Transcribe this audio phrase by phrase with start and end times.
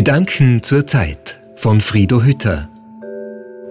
[0.00, 2.70] Gedanken zur Zeit von Frido Hütter.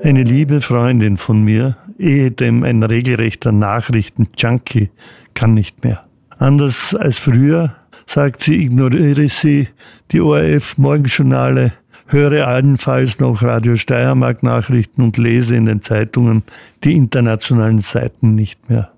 [0.03, 4.91] Eine liebe Freundin von mir, ehedem ein regelrechter Nachrichten-Junkie,
[5.33, 6.05] kann nicht mehr.
[6.37, 7.73] Anders als früher,
[8.05, 9.69] sagt sie, ignoriere sie
[10.11, 11.73] die ORF-Morgenjournale,
[12.05, 16.43] höre allenfalls noch Radio Steiermark Nachrichten und lese in den Zeitungen
[16.83, 18.91] die internationalen Seiten nicht mehr.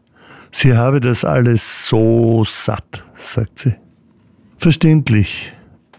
[0.51, 3.75] Sie habe das alles so satt, sagt sie.
[4.57, 5.53] Verständlich.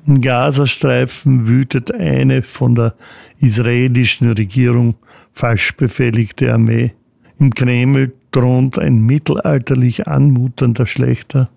[0.06, 2.94] Im Gazastreifen wütet eine von der
[3.38, 4.96] israelischen Regierung
[5.32, 6.92] falsch befehligte Armee.
[7.38, 11.50] Im Kreml thront ein mittelalterlich anmutender Schlechter.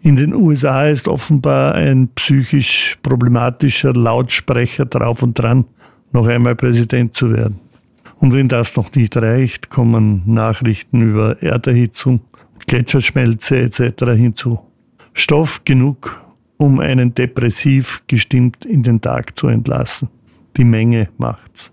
[0.00, 5.66] In den USA ist offenbar ein psychisch problematischer Lautsprecher drauf und dran,
[6.12, 7.60] noch einmal Präsident zu werden.
[8.16, 12.20] Und wenn das noch nicht reicht, kommen Nachrichten über Erderhitzung,
[12.66, 14.12] Gletscherschmelze etc.
[14.16, 14.60] hinzu.
[15.12, 16.21] Stoff genug,
[16.62, 20.08] um einen depressiv gestimmt in den Tag zu entlassen.
[20.56, 21.72] Die Menge macht's.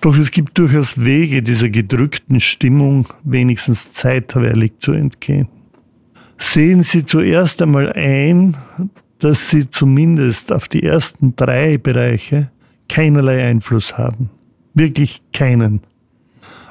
[0.00, 5.46] Doch es gibt durchaus Wege, dieser gedrückten Stimmung wenigstens zeitweilig zu entgehen.
[6.36, 8.56] Sehen Sie zuerst einmal ein,
[9.20, 12.50] dass Sie zumindest auf die ersten drei Bereiche
[12.88, 14.30] keinerlei Einfluss haben.
[14.74, 15.82] Wirklich keinen.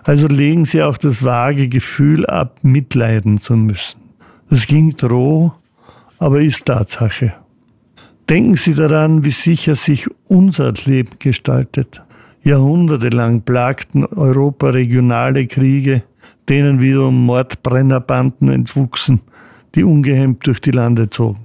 [0.03, 4.01] Also legen Sie auch das vage Gefühl ab, mitleiden zu müssen.
[4.49, 5.53] Das klingt roh,
[6.19, 7.35] aber ist Tatsache.
[8.29, 12.01] Denken Sie daran, wie sicher sich unser Leben gestaltet.
[12.43, 16.03] Jahrhundertelang plagten Europa regionale Kriege,
[16.49, 19.21] denen wiederum Mordbrennerbanden entwuchsen,
[19.75, 21.39] die ungehemmt durch die Lande zogen.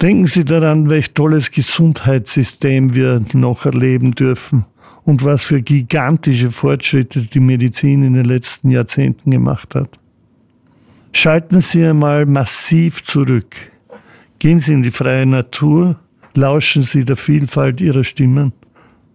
[0.00, 4.64] Denken Sie daran, welch tolles Gesundheitssystem wir noch erleben dürfen
[5.04, 9.98] und was für gigantische Fortschritte die Medizin in den letzten Jahrzehnten gemacht hat.
[11.12, 13.69] Schalten Sie einmal massiv zurück.
[14.40, 16.00] Gehen Sie in die freie Natur,
[16.34, 18.54] lauschen Sie der Vielfalt Ihrer Stimmen,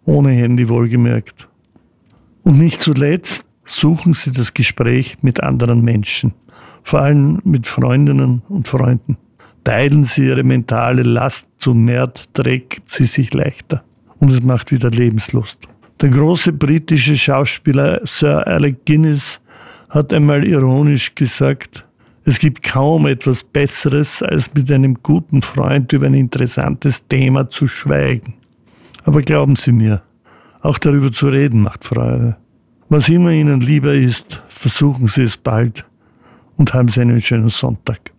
[0.05, 1.47] ohne Handy wohlgemerkt.
[2.43, 6.35] Und nicht zuletzt suchen Sie das Gespräch mit anderen Menschen,
[6.83, 9.17] vor allem mit Freundinnen und Freunden.
[9.63, 13.83] Teilen Sie Ihre mentale Last, zu mehr trägt sie sich leichter.
[14.19, 15.67] Und es macht wieder Lebenslust.
[16.01, 19.41] Der große britische Schauspieler Sir Alec Guinness
[19.89, 21.84] hat einmal ironisch gesagt,
[22.27, 27.67] es gibt kaum etwas Besseres, als mit einem guten Freund über ein interessantes Thema zu
[27.67, 28.33] schweigen.
[29.03, 30.01] Aber glauben Sie mir,
[30.61, 32.37] auch darüber zu reden macht Freude.
[32.89, 35.85] Was immer Ihnen lieber ist, versuchen Sie es bald
[36.57, 38.14] und haben Sie einen schönen Sonntag.